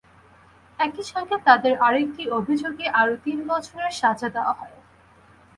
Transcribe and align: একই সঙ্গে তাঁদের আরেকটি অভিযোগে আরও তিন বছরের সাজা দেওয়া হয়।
একই 0.79 1.03
সঙ্গে 1.11 1.35
তাঁদের 1.47 1.73
আরেকটি 1.87 2.23
অভিযোগে 2.39 2.85
আরও 3.01 3.15
তিন 3.25 3.39
বছরের 3.49 3.93
সাজা 3.99 4.27
দেওয়া 4.35 4.53
হয়। 4.59 4.75